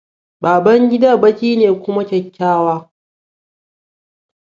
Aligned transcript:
Babangida 0.41 1.17
baƙi 1.17 1.55
ne 1.57 1.73
kuma 1.83 2.03
kyakkywa. 2.07 2.91